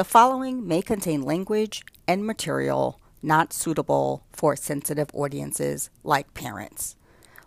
The 0.00 0.04
following 0.04 0.66
may 0.66 0.80
contain 0.80 1.20
language 1.20 1.82
and 2.08 2.24
material 2.24 2.98
not 3.22 3.52
suitable 3.52 4.24
for 4.32 4.56
sensitive 4.56 5.10
audiences 5.12 5.90
like 6.02 6.32
parents. 6.32 6.96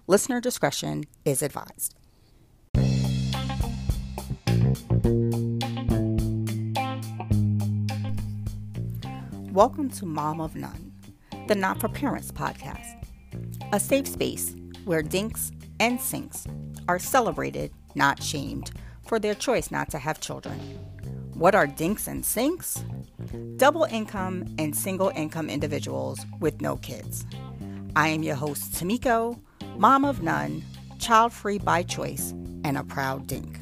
Listener 0.05 0.39
discretion 0.39 1.05
is 1.26 1.42
advised. 1.42 1.96
Welcome 9.51 9.89
to 9.89 10.06
Mom 10.06 10.39
of 10.39 10.56
None, 10.56 10.93
the 11.47 11.56
Not 11.56 11.79
for 11.79 11.89
Parents 11.89 12.32
podcast, 12.32 13.04
a 13.71 13.79
safe 13.79 14.07
space 14.07 14.56
where 14.86 15.01
dinks 15.01 15.51
and 15.79 16.00
sinks 16.00 16.46
are 16.88 17.00
celebrated, 17.00 17.71
not 17.96 18.21
shamed, 18.21 18.70
for 19.07 19.18
their 19.18 19.33
choice 19.33 19.71
not 19.71 19.89
to 19.89 19.97
have 19.97 20.20
children. 20.20 20.93
What 21.43 21.56
are 21.56 21.68
dinks 21.68 22.07
and 22.07 22.24
sinks? 22.24 22.86
Double 23.57 23.83
income 23.83 24.46
and 24.57 24.74
single 24.74 25.11
income 25.14 25.50
individuals 25.50 26.25
with 26.39 26.61
no 26.61 26.78
kids. 26.78 27.25
I 27.97 28.07
am 28.07 28.24
your 28.24 28.36
host, 28.36 28.71
Tamiko, 28.71 29.38
mom 29.75 30.06
of 30.06 30.24
none, 30.24 30.64
child 31.00 31.33
free 31.33 31.57
by 31.57 31.83
choice, 31.83 32.33
and 32.64 32.78
a 32.78 32.83
proud 32.86 33.28
dink. 33.28 33.59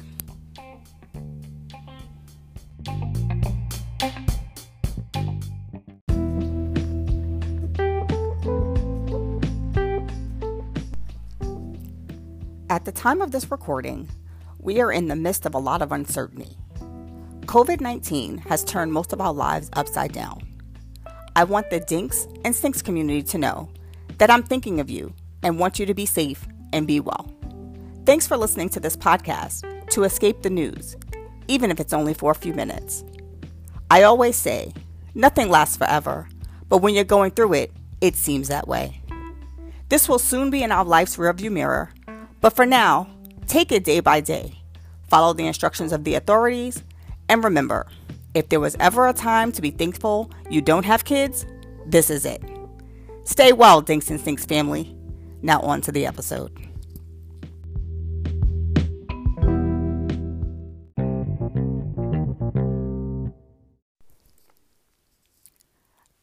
At 12.70 12.84
the 12.84 12.92
time 12.92 13.20
of 13.20 13.32
this 13.32 13.50
recording, 13.50 14.08
we 14.60 14.80
are 14.80 14.92
in 14.92 15.08
the 15.08 15.16
midst 15.16 15.46
of 15.46 15.56
a 15.56 15.58
lot 15.58 15.82
of 15.82 15.90
uncertainty. 15.90 16.56
COVID 17.52 17.82
19 17.82 18.38
has 18.38 18.64
turned 18.64 18.94
most 18.94 19.12
of 19.12 19.20
our 19.20 19.34
lives 19.34 19.68
upside 19.74 20.14
down. 20.14 20.40
I 21.36 21.44
want 21.44 21.68
the 21.68 21.80
Dinks 21.80 22.26
and 22.46 22.56
Sinks 22.56 22.80
community 22.80 23.22
to 23.24 23.36
know 23.36 23.68
that 24.16 24.30
I'm 24.30 24.42
thinking 24.42 24.80
of 24.80 24.88
you 24.88 25.12
and 25.42 25.58
want 25.58 25.78
you 25.78 25.84
to 25.84 25.92
be 25.92 26.06
safe 26.06 26.48
and 26.72 26.86
be 26.86 26.98
well. 26.98 27.30
Thanks 28.06 28.26
for 28.26 28.38
listening 28.38 28.70
to 28.70 28.80
this 28.80 28.96
podcast 28.96 29.66
to 29.90 30.04
escape 30.04 30.40
the 30.40 30.48
news, 30.48 30.96
even 31.46 31.70
if 31.70 31.78
it's 31.78 31.92
only 31.92 32.14
for 32.14 32.30
a 32.30 32.34
few 32.34 32.54
minutes. 32.54 33.04
I 33.90 34.04
always 34.04 34.36
say, 34.36 34.72
nothing 35.14 35.50
lasts 35.50 35.76
forever, 35.76 36.30
but 36.70 36.78
when 36.78 36.94
you're 36.94 37.04
going 37.04 37.32
through 37.32 37.52
it, 37.52 37.72
it 38.00 38.16
seems 38.16 38.48
that 38.48 38.66
way. 38.66 39.02
This 39.90 40.08
will 40.08 40.18
soon 40.18 40.48
be 40.48 40.62
in 40.62 40.72
our 40.72 40.86
life's 40.86 41.18
rearview 41.18 41.52
mirror, 41.52 41.90
but 42.40 42.56
for 42.56 42.64
now, 42.64 43.10
take 43.46 43.70
it 43.72 43.84
day 43.84 44.00
by 44.00 44.22
day. 44.22 44.62
Follow 45.10 45.34
the 45.34 45.46
instructions 45.46 45.92
of 45.92 46.04
the 46.04 46.14
authorities 46.14 46.82
and 47.28 47.44
remember, 47.44 47.86
if 48.34 48.48
there 48.48 48.60
was 48.60 48.76
ever 48.80 49.06
a 49.06 49.12
time 49.12 49.52
to 49.52 49.62
be 49.62 49.70
thankful 49.70 50.30
you 50.50 50.60
don't 50.60 50.84
have 50.84 51.04
kids, 51.04 51.46
this 51.86 52.10
is 52.10 52.24
it. 52.24 52.42
Stay 53.24 53.52
well, 53.52 53.80
Dinks 53.80 54.10
and 54.10 54.20
Sinks 54.20 54.44
family. 54.44 54.96
Now, 55.42 55.60
on 55.60 55.80
to 55.82 55.92
the 55.92 56.06
episode. 56.06 56.52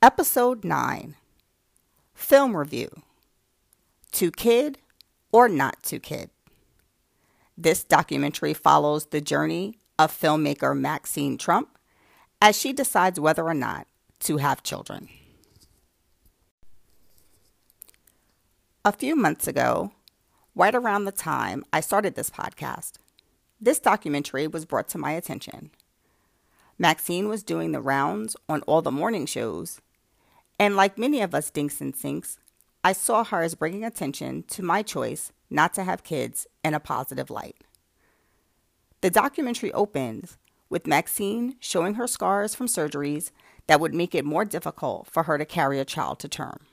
Episode 0.02 0.64
9 0.64 1.16
Film 2.14 2.56
Review 2.56 2.90
To 4.14 4.32
Kid 4.32 4.78
or 5.32 5.50
Not 5.50 5.84
to 5.84 6.00
Kid. 6.00 6.30
This 7.58 7.84
documentary 7.84 8.54
follows 8.54 9.08
the 9.08 9.20
journey 9.20 9.78
of 10.00 10.18
filmmaker 10.18 10.76
Maxine 10.76 11.38
Trump 11.38 11.78
as 12.42 12.58
she 12.58 12.72
decides 12.72 13.20
whether 13.20 13.44
or 13.44 13.54
not 13.54 13.86
to 14.22 14.38
have 14.38 14.64
children. 14.64 15.10
A 18.86 18.94
few 18.94 19.14
months 19.14 19.46
ago, 19.46 19.92
right 20.56 20.74
around 20.74 21.04
the 21.04 21.12
time 21.12 21.66
I 21.74 21.82
started 21.82 22.16
this 22.16 22.30
podcast, 22.30 22.94
this 23.60 23.80
documentary 23.80 24.48
was 24.48 24.64
brought 24.64 24.88
to 24.90 24.98
my 24.98 25.12
attention. 25.12 25.72
Maxine 26.78 27.28
was 27.28 27.44
doing 27.44 27.74
the 27.74 27.82
rounds 27.82 28.38
on 28.48 28.62
all 28.62 28.82
the 28.82 28.90
morning 28.90 29.26
shows, 29.26 29.82
and 30.58 30.78
like 30.78 30.98
many 30.98 31.20
of 31.20 31.36
us 31.36 31.50
dinks 31.50 31.82
and 31.82 31.94
sinks, 31.94 32.40
I 32.86 32.94
saw 32.94 33.26
her 33.26 33.42
as 33.42 33.54
bringing 33.54 33.84
attention 33.84 34.44
to 34.44 34.64
my 34.64 34.82
choice 34.82 35.34
not 35.50 35.74
to 35.74 35.84
have 35.84 36.06
kids 36.06 36.48
in 36.64 36.74
a 36.74 36.80
positive 36.80 37.30
light. 37.30 37.58
The 39.02 39.10
documentary 39.10 39.72
opens 39.72 40.38
with 40.70 40.88
Maxine 40.88 41.56
showing 41.60 41.96
her 41.96 42.08
scars 42.08 42.54
from 42.54 42.68
surgeries 42.68 43.32
that 43.68 43.80
would 43.80 43.94
make 43.94 44.14
it 44.14 44.26
more 44.26 44.46
difficult 44.46 45.08
for 45.08 45.24
her 45.24 45.38
to 45.38 45.46
carry 45.46 45.80
a 45.80 45.86
child 45.86 46.20
to 46.20 46.28
term. 46.28 46.66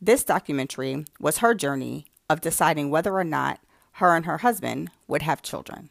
This 0.00 0.24
documentary 0.24 1.04
was 1.20 1.38
her 1.38 1.54
journey 1.54 2.06
of 2.28 2.40
deciding 2.40 2.90
whether 2.90 3.14
or 3.14 3.24
not 3.24 3.60
her 3.92 4.14
and 4.14 4.26
her 4.26 4.38
husband 4.38 4.90
would 5.06 5.22
have 5.22 5.40
children. 5.40 5.90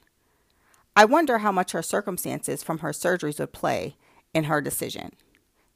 I 0.96 1.06
wonder 1.06 1.40
how 1.40 1.52
much 1.52 1.72
her 1.72 1.82
circumstances 1.82 2.62
from 2.62 2.80
her 2.80 2.92
surgeries 2.92 3.40
would 3.40 3.54
play 3.54 3.96
in 4.34 4.46
her 4.46 4.62
decision. 4.62 5.14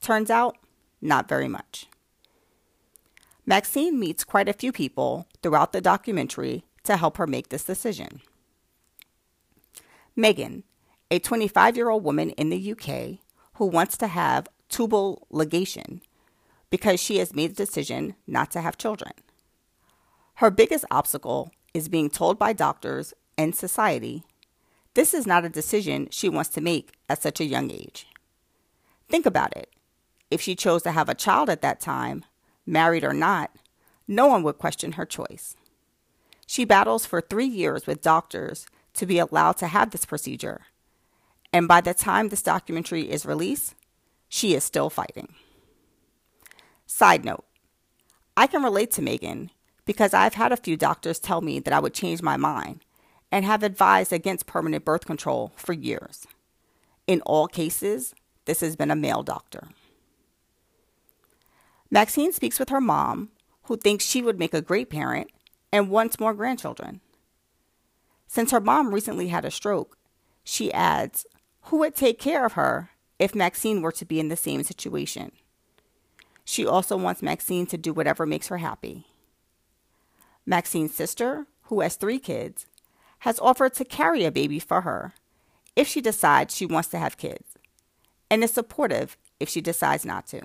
Turns 0.01 0.29
out, 0.29 0.57
not 1.01 1.27
very 1.27 1.47
much. 1.47 1.87
Maxine 3.45 3.99
meets 3.99 4.23
quite 4.23 4.47
a 4.47 4.53
few 4.53 4.71
people 4.71 5.25
throughout 5.41 5.71
the 5.71 5.81
documentary 5.81 6.63
to 6.83 6.97
help 6.97 7.17
her 7.17 7.25
make 7.25 7.49
this 7.49 7.63
decision. 7.63 8.21
Megan, 10.19 10.63
a 11.09 11.19
25 11.19 11.77
year 11.77 11.89
old 11.89 12.03
woman 12.03 12.31
in 12.31 12.49
the 12.49 12.71
UK 12.71 13.19
who 13.53 13.65
wants 13.65 13.97
to 13.97 14.07
have 14.07 14.47
tubal 14.67 15.25
ligation 15.31 16.01
because 16.69 16.99
she 16.99 17.17
has 17.17 17.33
made 17.33 17.55
the 17.55 17.65
decision 17.65 18.15
not 18.27 18.51
to 18.51 18.61
have 18.61 18.77
children. 18.77 19.13
Her 20.35 20.51
biggest 20.51 20.85
obstacle 20.91 21.51
is 21.73 21.89
being 21.89 22.09
told 22.09 22.37
by 22.37 22.53
doctors 22.53 23.13
and 23.37 23.55
society 23.55 24.23
this 24.93 25.13
is 25.13 25.25
not 25.25 25.45
a 25.45 25.49
decision 25.49 26.09
she 26.11 26.27
wants 26.27 26.49
to 26.49 26.61
make 26.61 26.93
at 27.07 27.21
such 27.21 27.39
a 27.39 27.45
young 27.45 27.71
age. 27.71 28.07
Think 29.07 29.25
about 29.25 29.55
it. 29.55 29.69
If 30.29 30.41
she 30.41 30.55
chose 30.55 30.83
to 30.83 30.91
have 30.91 31.07
a 31.07 31.15
child 31.15 31.49
at 31.49 31.61
that 31.61 31.79
time, 31.79 32.25
married 32.65 33.03
or 33.03 33.13
not, 33.13 33.51
no 34.07 34.27
one 34.27 34.43
would 34.43 34.57
question 34.57 34.93
her 34.93 35.05
choice. 35.05 35.55
She 36.45 36.65
battles 36.65 37.05
for 37.05 37.21
three 37.21 37.45
years 37.45 37.87
with 37.87 38.01
doctors 38.01 38.65
to 38.99 39.05
be 39.05 39.17
allowed 39.17 39.57
to 39.57 39.67
have 39.67 39.91
this 39.91 40.05
procedure. 40.05 40.61
And 41.51 41.67
by 41.67 41.81
the 41.81 41.93
time 41.93 42.29
this 42.29 42.43
documentary 42.43 43.09
is 43.09 43.25
released, 43.25 43.75
she 44.27 44.53
is 44.53 44.63
still 44.63 44.89
fighting. 44.89 45.33
Side 46.85 47.25
note 47.25 47.45
I 48.37 48.45
can 48.47 48.63
relate 48.63 48.91
to 48.91 49.01
Megan 49.01 49.51
because 49.85 50.13
I've 50.13 50.35
had 50.35 50.51
a 50.51 50.57
few 50.57 50.77
doctors 50.77 51.19
tell 51.19 51.41
me 51.41 51.59
that 51.59 51.73
I 51.73 51.79
would 51.79 51.93
change 51.93 52.21
my 52.21 52.37
mind 52.37 52.81
and 53.31 53.45
have 53.45 53.63
advised 53.63 54.13
against 54.13 54.45
permanent 54.45 54.85
birth 54.85 55.05
control 55.05 55.51
for 55.55 55.73
years. 55.73 56.27
In 57.07 57.21
all 57.21 57.47
cases, 57.47 58.13
this 58.45 58.61
has 58.61 58.75
been 58.75 58.91
a 58.91 58.95
male 58.95 59.23
doctor. 59.23 59.69
Maxine 61.89 62.31
speaks 62.31 62.59
with 62.59 62.69
her 62.69 62.81
mom, 62.81 63.29
who 63.63 63.77
thinks 63.77 64.05
she 64.05 64.21
would 64.21 64.37
make 64.37 64.53
a 64.53 64.61
great 64.61 64.89
parent 64.89 65.29
and 65.71 65.89
wants 65.89 66.19
more 66.19 66.33
grandchildren. 66.33 67.01
Since 68.29 68.51
her 68.51 68.59
mom 68.59 68.93
recently 68.93 69.29
had 69.29 69.43
a 69.43 69.49
stroke, 69.49 69.97
she 70.43 70.71
adds, 70.71 71.25
who 71.63 71.77
would 71.79 71.95
take 71.95 72.19
care 72.19 72.45
of 72.45 72.53
her 72.53 72.91
if 73.17 73.33
Maxine 73.33 73.81
were 73.81 73.91
to 73.93 74.05
be 74.05 74.19
in 74.19 74.27
the 74.27 74.35
same 74.35 74.61
situation? 74.61 75.31
She 76.45 76.63
also 76.63 76.95
wants 76.95 77.23
Maxine 77.23 77.65
to 77.65 77.77
do 77.77 77.91
whatever 77.91 78.27
makes 78.27 78.47
her 78.49 78.59
happy. 78.59 79.07
Maxine's 80.45 80.93
sister, 80.93 81.47
who 81.63 81.81
has 81.81 81.95
three 81.95 82.19
kids, 82.19 82.67
has 83.19 83.39
offered 83.39 83.73
to 83.73 83.83
carry 83.83 84.23
a 84.25 84.31
baby 84.31 84.59
for 84.59 84.81
her 84.81 85.13
if 85.75 85.87
she 85.87 85.99
decides 85.99 86.55
she 86.55 86.67
wants 86.67 86.89
to 86.89 86.99
have 86.99 87.17
kids, 87.17 87.57
and 88.29 88.43
is 88.43 88.53
supportive 88.53 89.17
if 89.39 89.49
she 89.49 89.59
decides 89.59 90.05
not 90.05 90.27
to. 90.27 90.41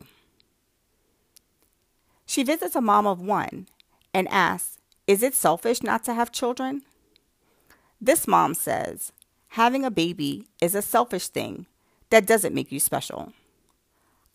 She 2.24 2.42
visits 2.42 2.74
a 2.74 2.80
mom 2.80 3.06
of 3.06 3.20
one 3.20 3.68
and 4.14 4.26
asks, 4.28 4.78
Is 5.06 5.22
it 5.22 5.34
selfish 5.34 5.82
not 5.82 6.02
to 6.04 6.14
have 6.14 6.32
children? 6.32 6.80
This 8.04 8.28
mom 8.28 8.52
says 8.52 9.12
having 9.48 9.82
a 9.82 9.90
baby 9.90 10.46
is 10.60 10.74
a 10.74 10.82
selfish 10.82 11.28
thing 11.28 11.64
that 12.10 12.26
doesn't 12.26 12.54
make 12.54 12.70
you 12.70 12.78
special. 12.78 13.32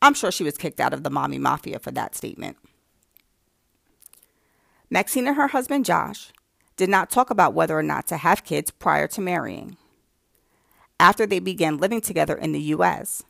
I'm 0.02 0.16
sure 0.16 0.32
she 0.32 0.44
was 0.44 0.58
kicked 0.58 0.80
out 0.80 0.92
of 0.92 1.04
the 1.04 1.12
mommy 1.12 1.38
mafia 1.38 1.78
for 1.78 1.92
that 1.92 2.16
statement. 2.16 2.58
Maxine 4.90 5.28
and 5.28 5.36
her 5.36 5.50
husband 5.50 5.86
Josh 5.86 6.34
did 6.78 6.90
not 6.90 7.12
talk 7.12 7.30
about 7.30 7.54
whether 7.54 7.78
or 7.78 7.84
not 7.84 8.08
to 8.08 8.18
have 8.18 8.44
kids 8.44 8.72
prior 8.72 9.08
to 9.10 9.22
marrying. 9.22 9.78
After 11.00 11.28
they 11.28 11.38
began 11.38 11.78
living 11.78 12.02
together 12.02 12.36
in 12.36 12.54
the 12.54 12.74
U.S., 12.74 13.22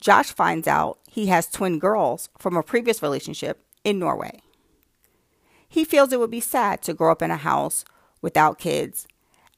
Josh 0.00 0.30
finds 0.30 0.68
out 0.68 1.00
he 1.10 1.26
has 1.26 1.50
twin 1.50 1.80
girls 1.80 2.28
from 2.38 2.56
a 2.56 2.62
previous 2.62 3.02
relationship 3.02 3.64
in 3.82 3.98
Norway. 3.98 4.42
He 5.68 5.84
feels 5.84 6.12
it 6.12 6.20
would 6.20 6.30
be 6.30 6.38
sad 6.38 6.82
to 6.82 6.94
grow 6.94 7.10
up 7.10 7.20
in 7.20 7.32
a 7.32 7.36
house 7.36 7.84
without 8.22 8.60
kids 8.60 9.08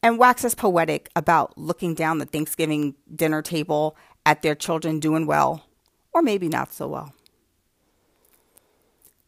and 0.02 0.18
waxes 0.18 0.54
poetic 0.54 1.08
about 1.16 1.56
looking 1.58 1.94
down 1.94 2.18
the 2.18 2.26
Thanksgiving 2.26 2.94
dinner 3.14 3.42
table 3.42 3.96
at 4.24 4.42
their 4.42 4.54
children 4.54 5.00
doing 5.00 5.26
well 5.26 5.64
or 6.12 6.22
maybe 6.22 6.48
not 6.48 6.72
so 6.72 6.88
well. 6.88 7.12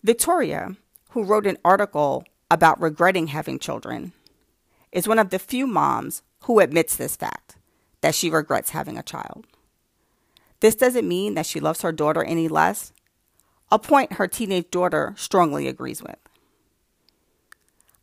Victoria, 0.03 0.77
who 1.11 1.25
wrote 1.25 1.47
an 1.47 1.59
article 1.65 2.25
about 2.51 2.81
regretting 2.81 3.29
having 3.29 3.59
children, 3.59 4.13
is 4.93 5.07
one 5.07 5.19
of 5.19 5.31
the 5.31 5.39
few 5.39 5.67
moms 5.67 6.23
who 6.45 6.59
admits 6.59 6.97
this 6.97 7.17
fact 7.17 7.57
that 8.01 8.15
she 8.15 8.31
regrets 8.31 8.71
having 8.71 8.97
a 8.97 9.03
child. 9.03 9.47
This 10.61 10.75
doesn't 10.75 11.09
mean 11.09 11.35
that 11.35 11.47
she 11.47 11.61
loves 11.61 11.83
her 11.83 11.93
daughter 11.93 12.25
any 12.25 12.49
less, 12.49 12.93
a 13.71 13.79
point 13.79 14.15
her 14.15 14.27
teenage 14.27 14.71
daughter 14.71 15.15
strongly 15.17 15.69
agrees 15.69 16.03
with. 16.03 16.19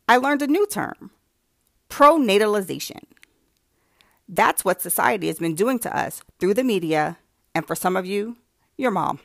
I 0.08 0.18
learned 0.18 0.42
a 0.42 0.48
new 0.48 0.66
term 0.68 1.12
pronatalization. 1.98 3.02
That's 4.30 4.64
what 4.64 4.84
society 4.84 5.26
has 5.28 5.40
been 5.40 5.56
doing 5.56 5.80
to 5.80 5.98
us 5.98 6.22
through 6.38 6.54
the 6.54 6.64
media, 6.64 7.18
and 7.56 7.66
for 7.66 7.74
some 7.74 7.98
of 7.98 8.06
you, 8.06 8.38
your 8.78 8.92
mom. 8.92 9.20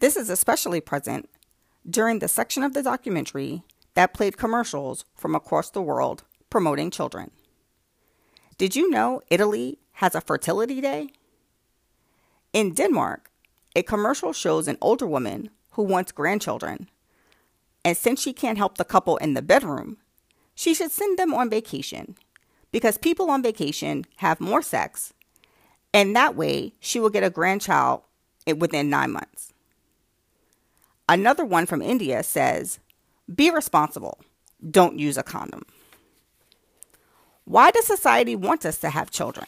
This 0.00 0.16
is 0.16 0.30
especially 0.30 0.80
present 0.80 1.30
during 1.88 2.18
the 2.18 2.26
section 2.26 2.64
of 2.64 2.74
the 2.74 2.82
documentary 2.82 3.62
that 3.94 4.14
played 4.14 4.36
commercials 4.36 5.04
from 5.14 5.36
across 5.36 5.70
the 5.70 5.82
world 5.82 6.24
promoting 6.50 6.90
children. 6.90 7.30
Did 8.56 8.74
you 8.74 8.90
know 8.90 9.20
Italy 9.30 9.78
has 9.92 10.16
a 10.16 10.20
fertility 10.20 10.80
day? 10.80 11.10
In 12.52 12.74
Denmark, 12.74 13.30
a 13.76 13.84
commercial 13.84 14.32
shows 14.32 14.66
an 14.66 14.78
older 14.80 15.06
woman 15.06 15.50
who 15.72 15.84
wants 15.84 16.10
grandchildren. 16.10 16.88
And 17.84 17.96
since 17.96 18.20
she 18.20 18.32
can't 18.32 18.58
help 18.58 18.76
the 18.76 18.84
couple 18.84 19.16
in 19.18 19.34
the 19.34 19.42
bedroom, 19.42 19.98
she 20.54 20.74
should 20.74 20.90
send 20.90 21.18
them 21.18 21.32
on 21.32 21.50
vacation 21.50 22.16
because 22.70 22.98
people 22.98 23.30
on 23.30 23.42
vacation 23.42 24.04
have 24.16 24.40
more 24.40 24.62
sex, 24.62 25.14
and 25.94 26.14
that 26.14 26.36
way 26.36 26.74
she 26.80 27.00
will 27.00 27.10
get 27.10 27.22
a 27.22 27.30
grandchild 27.30 28.02
within 28.56 28.90
nine 28.90 29.12
months. 29.12 29.52
Another 31.08 31.44
one 31.44 31.64
from 31.64 31.80
India 31.80 32.22
says, 32.22 32.80
Be 33.32 33.50
responsible, 33.50 34.20
don't 34.70 34.98
use 34.98 35.16
a 35.16 35.22
condom. 35.22 35.64
Why 37.44 37.70
does 37.70 37.86
society 37.86 38.36
want 38.36 38.66
us 38.66 38.76
to 38.78 38.90
have 38.90 39.10
children? 39.10 39.46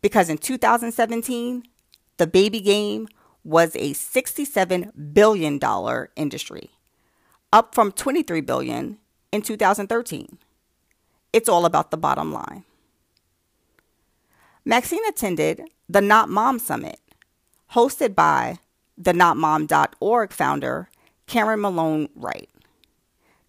Because 0.00 0.30
in 0.30 0.38
2017, 0.38 1.64
the 2.16 2.26
baby 2.26 2.60
game 2.60 3.08
was 3.44 3.74
a 3.76 3.92
$67 3.92 5.12
billion 5.12 5.60
industry, 6.16 6.70
up 7.52 7.74
from 7.74 7.92
23 7.92 8.40
billion 8.40 8.98
in 9.32 9.42
2013. 9.42 10.38
It's 11.32 11.48
all 11.48 11.64
about 11.64 11.90
the 11.90 11.96
bottom 11.96 12.32
line. 12.32 12.64
Maxine 14.64 15.04
attended 15.08 15.62
the 15.88 16.00
Not 16.00 16.28
Mom 16.28 16.58
Summit, 16.58 17.00
hosted 17.72 18.14
by 18.14 18.58
the 18.96 19.12
NotMom.org 19.12 20.32
founder, 20.32 20.90
Karen 21.26 21.60
Malone 21.60 22.08
Wright. 22.14 22.48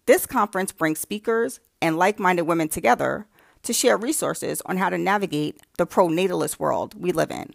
This 0.06 0.26
conference 0.26 0.72
brings 0.72 0.98
speakers 0.98 1.60
and 1.80 1.98
like 1.98 2.18
minded 2.18 2.42
women 2.42 2.68
together 2.68 3.26
to 3.62 3.72
share 3.72 3.96
resources 3.96 4.62
on 4.66 4.78
how 4.78 4.88
to 4.88 4.98
navigate 4.98 5.60
the 5.76 5.86
pronatalist 5.86 6.58
world 6.58 6.94
we 7.00 7.12
live 7.12 7.30
in. 7.30 7.54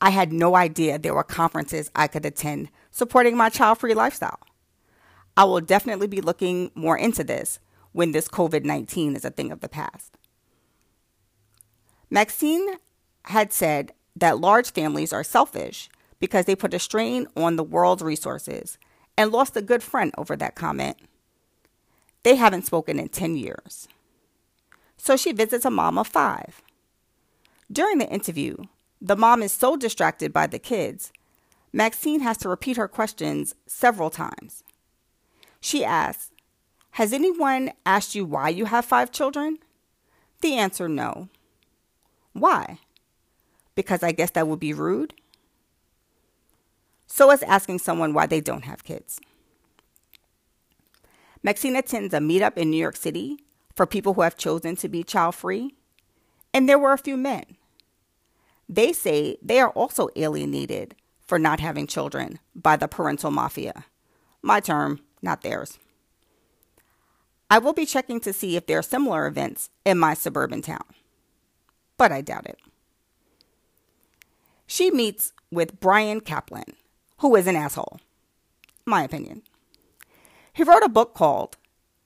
I 0.00 0.10
had 0.10 0.32
no 0.32 0.56
idea 0.56 0.98
there 0.98 1.14
were 1.14 1.22
conferences 1.22 1.90
I 1.94 2.08
could 2.08 2.26
attend 2.26 2.68
supporting 2.90 3.36
my 3.36 3.48
child 3.48 3.78
free 3.78 3.94
lifestyle. 3.94 4.40
I 5.36 5.44
will 5.44 5.60
definitely 5.60 6.06
be 6.06 6.20
looking 6.20 6.70
more 6.74 6.98
into 6.98 7.24
this 7.24 7.58
when 7.92 8.12
this 8.12 8.28
COVID 8.28 8.64
19 8.64 9.16
is 9.16 9.24
a 9.24 9.30
thing 9.30 9.50
of 9.50 9.60
the 9.60 9.68
past. 9.68 10.16
Maxine 12.10 12.74
had 13.24 13.52
said 13.52 13.92
that 14.16 14.40
large 14.40 14.72
families 14.72 15.12
are 15.12 15.24
selfish 15.24 15.88
because 16.18 16.44
they 16.44 16.56
put 16.56 16.74
a 16.74 16.78
strain 16.78 17.26
on 17.36 17.56
the 17.56 17.64
world's 17.64 18.02
resources 18.02 18.78
and 19.16 19.32
lost 19.32 19.56
a 19.56 19.62
good 19.62 19.82
friend 19.82 20.12
over 20.18 20.36
that 20.36 20.54
comment. 20.54 20.96
They 22.22 22.36
haven't 22.36 22.66
spoken 22.66 22.98
in 22.98 23.08
10 23.08 23.36
years. 23.36 23.88
So 24.96 25.16
she 25.16 25.32
visits 25.32 25.64
a 25.64 25.70
mom 25.70 25.98
of 25.98 26.06
five. 26.06 26.62
During 27.72 27.98
the 27.98 28.08
interview, 28.08 28.56
the 29.00 29.16
mom 29.16 29.42
is 29.42 29.52
so 29.52 29.76
distracted 29.76 30.32
by 30.32 30.46
the 30.46 30.58
kids, 30.58 31.12
Maxine 31.72 32.20
has 32.20 32.36
to 32.38 32.48
repeat 32.48 32.76
her 32.76 32.88
questions 32.88 33.54
several 33.66 34.10
times. 34.10 34.64
She 35.60 35.84
asks, 35.84 36.30
Has 36.92 37.12
anyone 37.12 37.72
asked 37.84 38.14
you 38.14 38.24
why 38.24 38.48
you 38.48 38.66
have 38.66 38.84
five 38.84 39.10
children? 39.10 39.58
The 40.40 40.54
answer 40.54 40.88
no. 40.88 41.28
Why? 42.32 42.78
Because 43.74 44.02
I 44.02 44.12
guess 44.12 44.30
that 44.32 44.48
would 44.48 44.60
be 44.60 44.72
rude? 44.72 45.14
So 47.06 47.30
is 47.30 47.42
asking 47.42 47.80
someone 47.80 48.14
why 48.14 48.26
they 48.26 48.40
don't 48.40 48.64
have 48.64 48.84
kids. 48.84 49.20
Maxine 51.42 51.76
attends 51.76 52.14
a 52.14 52.18
meetup 52.18 52.56
in 52.56 52.70
New 52.70 52.76
York 52.76 52.96
City 52.96 53.38
for 53.74 53.86
people 53.86 54.14
who 54.14 54.22
have 54.22 54.36
chosen 54.36 54.76
to 54.76 54.88
be 54.88 55.02
child 55.02 55.34
free, 55.34 55.74
and 56.52 56.68
there 56.68 56.78
were 56.78 56.92
a 56.92 56.98
few 56.98 57.16
men. 57.16 57.44
They 58.68 58.92
say 58.92 59.36
they 59.42 59.58
are 59.58 59.70
also 59.70 60.08
alienated 60.16 60.94
for 61.26 61.38
not 61.38 61.60
having 61.60 61.86
children 61.86 62.38
by 62.54 62.76
the 62.76 62.88
parental 62.88 63.30
mafia. 63.30 63.86
My 64.42 64.60
term, 64.60 65.00
not 65.22 65.42
theirs. 65.42 65.78
I 67.50 67.58
will 67.58 67.72
be 67.72 67.86
checking 67.86 68.20
to 68.20 68.32
see 68.32 68.56
if 68.56 68.66
there 68.66 68.78
are 68.78 68.82
similar 68.82 69.26
events 69.26 69.70
in 69.84 69.98
my 69.98 70.14
suburban 70.14 70.62
town, 70.62 70.84
but 71.96 72.12
I 72.12 72.20
doubt 72.20 72.46
it. 72.46 72.58
She 74.66 74.90
meets 74.92 75.32
with 75.50 75.80
Bryan 75.80 76.20
Caplan, 76.20 76.74
who 77.18 77.34
is 77.34 77.48
an 77.48 77.56
asshole. 77.56 77.98
My 78.86 79.02
opinion. 79.02 79.42
He 80.52 80.62
wrote 80.62 80.84
a 80.84 80.88
book 80.88 81.12
called 81.14 81.56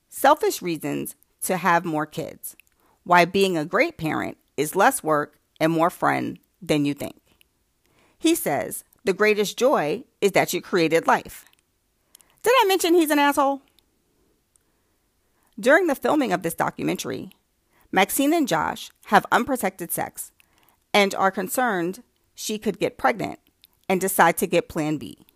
Selfish 0.08 0.62
Reasons 0.62 1.14
to 1.42 1.58
Have 1.58 1.84
More 1.84 2.06
Kids 2.06 2.56
Why 3.04 3.26
Being 3.26 3.58
a 3.58 3.66
Great 3.66 3.98
Parent 3.98 4.38
is 4.56 4.74
Less 4.74 5.02
Work 5.02 5.38
and 5.60 5.72
More 5.72 5.90
Fun 5.90 6.38
Than 6.62 6.84
You 6.86 6.94
Think. 6.94 7.20
He 8.18 8.34
says, 8.34 8.84
The 9.04 9.12
greatest 9.12 9.58
joy 9.58 10.04
is 10.22 10.32
that 10.32 10.54
you 10.54 10.62
created 10.62 11.06
life. 11.06 11.44
Did 12.44 12.52
I 12.60 12.66
mention 12.66 12.94
he's 12.94 13.10
an 13.10 13.18
asshole? 13.18 13.62
During 15.58 15.86
the 15.86 15.94
filming 15.94 16.30
of 16.30 16.42
this 16.42 16.52
documentary, 16.54 17.30
Maxine 17.90 18.34
and 18.34 18.46
Josh 18.46 18.90
have 19.06 19.24
unprotected 19.32 19.90
sex 19.90 20.30
and 20.92 21.14
are 21.14 21.30
concerned 21.30 22.02
she 22.34 22.58
could 22.58 22.78
get 22.78 22.98
pregnant 22.98 23.38
and 23.88 23.98
decide 23.98 24.36
to 24.38 24.46
get 24.46 24.68
Plan 24.68 24.98
B. 24.98 25.26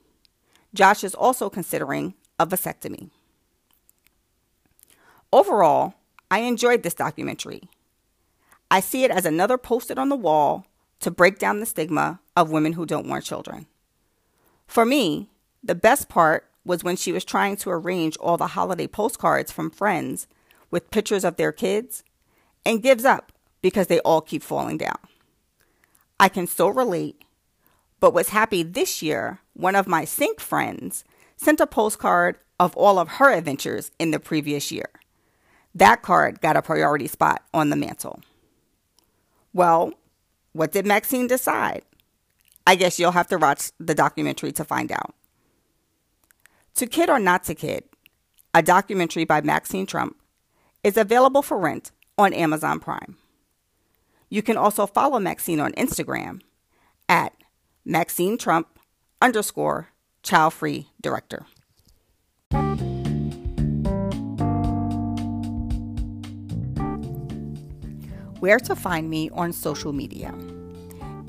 Josh 0.74 1.02
is 1.02 1.14
also 1.14 1.48
considering 1.48 2.12
a 2.38 2.46
vasectomy. 2.46 3.10
Overall, 5.32 5.94
I 6.30 6.40
enjoyed 6.40 6.82
this 6.82 6.94
documentary. 6.94 7.62
I 8.70 8.80
see 8.80 9.04
it 9.04 9.10
as 9.10 9.24
another 9.24 9.56
posted 9.56 9.98
on 9.98 10.10
the 10.10 10.16
wall 10.16 10.66
to 11.00 11.10
break 11.10 11.38
down 11.38 11.60
the 11.60 11.66
stigma 11.66 12.20
of 12.36 12.50
women 12.50 12.74
who 12.74 12.84
don't 12.84 13.08
want 13.08 13.24
children. 13.24 13.66
For 14.66 14.84
me, 14.84 15.30
the 15.62 15.74
best 15.74 16.10
part 16.10 16.50
was 16.68 16.84
when 16.84 16.96
she 16.96 17.10
was 17.10 17.24
trying 17.24 17.56
to 17.56 17.70
arrange 17.70 18.16
all 18.18 18.36
the 18.36 18.48
holiday 18.48 18.86
postcards 18.86 19.50
from 19.50 19.70
friends 19.70 20.28
with 20.70 20.90
pictures 20.90 21.24
of 21.24 21.36
their 21.36 21.50
kids 21.50 22.04
and 22.64 22.82
gives 22.82 23.04
up 23.04 23.32
because 23.62 23.86
they 23.86 23.98
all 24.00 24.20
keep 24.20 24.42
falling 24.42 24.76
down. 24.76 24.98
I 26.20 26.28
can 26.28 26.46
so 26.46 26.68
relate, 26.68 27.24
but 28.00 28.14
was 28.14 28.28
happy 28.28 28.62
this 28.62 29.02
year 29.02 29.40
one 29.54 29.74
of 29.74 29.88
my 29.88 30.04
sink 30.04 30.40
friends 30.40 31.04
sent 31.36 31.58
a 31.58 31.66
postcard 31.66 32.38
of 32.60 32.76
all 32.76 32.98
of 32.98 33.08
her 33.08 33.32
adventures 33.32 33.90
in 33.98 34.10
the 34.10 34.20
previous 34.20 34.70
year. 34.70 34.90
That 35.74 36.02
card 36.02 36.40
got 36.40 36.56
a 36.56 36.62
priority 36.62 37.06
spot 37.06 37.42
on 37.54 37.70
the 37.70 37.76
mantle. 37.76 38.20
Well, 39.52 39.92
what 40.52 40.72
did 40.72 40.86
Maxine 40.86 41.28
decide? 41.28 41.82
I 42.66 42.74
guess 42.74 42.98
you'll 42.98 43.12
have 43.12 43.28
to 43.28 43.38
watch 43.38 43.72
the 43.80 43.94
documentary 43.94 44.52
to 44.52 44.64
find 44.64 44.92
out. 44.92 45.14
To 46.78 46.86
Kid 46.86 47.10
or 47.10 47.18
Not 47.18 47.42
to 47.46 47.56
Kid, 47.56 47.82
a 48.54 48.62
documentary 48.62 49.24
by 49.24 49.40
Maxine 49.40 49.84
Trump, 49.84 50.16
is 50.84 50.96
available 50.96 51.42
for 51.42 51.58
rent 51.58 51.90
on 52.16 52.32
Amazon 52.32 52.78
Prime. 52.78 53.16
You 54.28 54.42
can 54.42 54.56
also 54.56 54.86
follow 54.86 55.18
Maxine 55.18 55.58
on 55.58 55.72
Instagram 55.72 56.40
at 57.08 57.32
Maxine 57.84 58.38
Trump 58.38 58.78
underscore 59.20 59.88
child 60.22 60.54
free 60.54 60.86
director. 61.00 61.46
Where 68.38 68.60
to 68.60 68.76
find 68.76 69.10
me 69.10 69.30
on 69.30 69.52
social 69.52 69.92
media 69.92 70.32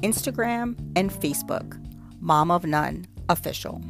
Instagram 0.03 0.77
and 0.95 1.09
Facebook, 1.09 1.83
Mom 2.19 2.51
of 2.51 2.65
None 2.65 3.07
Official. 3.29 3.81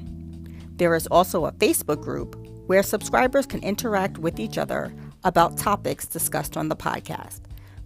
There 0.80 0.96
is 0.96 1.08
also 1.08 1.46
a 1.46 1.52
Facebook 1.52 2.02
group 2.02 2.38
where 2.68 2.84
subscribers 2.84 3.46
can 3.46 3.62
interact 3.64 4.18
with 4.18 4.40
each 4.40 4.58
other 4.58 4.94
about 5.26 5.58
topics 5.58 6.08
discussed 6.08 6.56
on 6.56 6.70
the 6.70 6.76
podcast. 6.76 7.42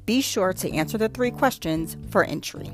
Be 0.05 0.21
sure 0.21 0.53
to 0.53 0.71
answer 0.71 0.99
the 0.99 1.09
three 1.09 1.31
questions 1.31 1.97
for 2.11 2.23
entry. 2.23 2.71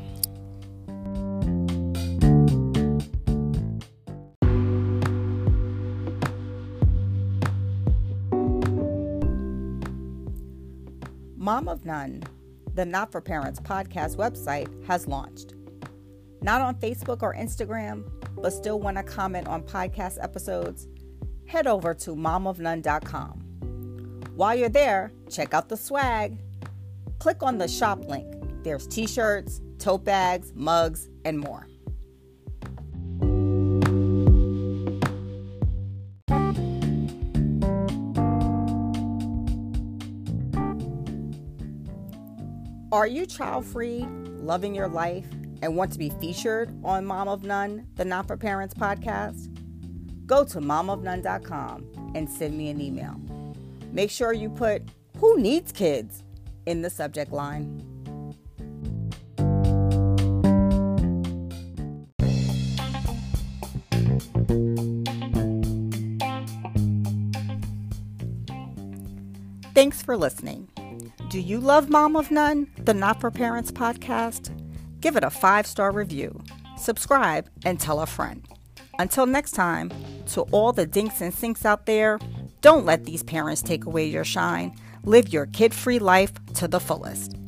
Mom 11.38 11.70
of 11.70 11.86
None, 11.86 12.24
the 12.74 12.86
Not 12.86 13.14
for 13.14 13.22
Parents 13.22 13.62
podcast 13.62 14.18
website, 14.18 14.86
has 14.86 15.08
launched. 15.08 15.54
Not 16.42 16.60
on 16.60 16.76
Facebook 16.76 17.22
or 17.22 17.34
Instagram, 17.34 18.04
but 18.36 18.52
still 18.52 18.80
want 18.80 18.98
to 18.98 19.04
comment 19.04 19.48
on 19.48 19.64
podcast 19.64 20.22
episodes? 20.22 20.88
Head 21.46 21.68
over 21.68 21.94
to 21.96 22.16
momofnone.com. 22.16 23.46
While 24.36 24.56
you're 24.56 24.70
there, 24.70 25.12
check 25.30 25.54
out 25.54 25.70
the 25.70 25.78
swag. 25.78 26.38
Click 27.20 27.44
on 27.44 27.58
the 27.58 27.68
shop 27.68 28.06
link. 28.06 28.36
There's 28.64 28.88
t 28.88 29.08
shirts, 29.08 29.62
tote 29.78 30.06
bags, 30.06 30.54
mugs, 30.56 31.10
and 31.26 31.40
more. 31.40 31.68
Are 42.92 43.06
you 43.06 43.28
child 43.28 43.66
free, 43.66 44.08
loving 44.42 44.74
your 44.74 44.88
life, 44.88 45.28
and 45.62 45.76
want 45.76 45.92
to 45.94 46.00
be 46.00 46.10
featured 46.10 46.74
on 46.84 47.06
Mom 47.06 47.28
of 47.28 47.44
None, 47.44 47.88
the 47.96 48.06
Not 48.06 48.28
for 48.28 48.38
Parents 48.38 48.74
podcast? 48.74 49.56
Go 50.26 50.44
to 50.46 50.60
momofnone.com 50.60 52.12
and 52.16 52.30
send 52.30 52.58
me 52.58 52.70
an 52.70 52.80
email. 52.80 53.20
Make 53.92 54.12
sure 54.12 54.34
you 54.34 54.50
put 54.50 54.84
Who 55.18 55.40
Needs 55.40 55.72
Kids 55.72 56.24
in 56.66 56.82
the 56.82 56.90
subject 56.90 57.32
line. 57.32 57.84
Thanks 69.74 70.02
for 70.02 70.18
listening. 70.18 70.68
Do 71.30 71.40
you 71.40 71.60
love 71.60 71.90
Mom 71.90 72.18
of 72.18 72.32
None, 72.32 72.70
the 72.84 72.94
Not 72.94 73.22
for 73.22 73.32
Parents 73.32 73.72
podcast? 73.72 74.59
Give 75.00 75.16
it 75.16 75.24
a 75.24 75.30
five 75.30 75.66
star 75.66 75.92
review, 75.92 76.42
subscribe, 76.78 77.50
and 77.66 77.80
tell 77.80 78.02
a 78.02 78.06
friend. 78.06 78.46
Until 78.98 79.26
next 79.26 79.52
time, 79.52 79.92
to 80.28 80.42
all 80.52 80.74
the 80.74 80.86
dinks 80.86 81.22
and 81.22 81.34
sinks 81.34 81.66
out 81.66 81.86
there, 81.86 82.20
don't 82.62 82.86
let 82.86 83.06
these 83.06 83.24
parents 83.24 83.62
take 83.62 83.86
away 83.86 84.06
your 84.06 84.26
shine. 84.26 84.76
Live 85.06 85.30
your 85.30 85.46
kid 85.46 85.74
free 85.74 86.00
life 86.00 86.34
to 86.56 86.68
the 86.68 86.80
fullest. 86.80 87.39